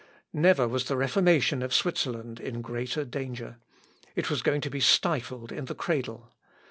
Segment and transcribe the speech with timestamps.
[0.33, 3.57] Never was the Reformation of Switzerland in greater danger.
[4.15, 6.33] It was going to be stifled in the cradle.